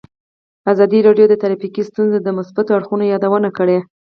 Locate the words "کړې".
3.57-3.77